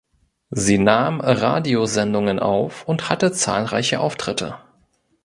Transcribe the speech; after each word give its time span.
Sie 0.55 0.79
nahm 0.79 1.19
Radiosendungen 1.21 2.39
auf 2.39 2.87
und 2.87 3.07
hatte 3.11 3.31
zahlreiche 3.33 3.99
Auftritte. 3.99 4.55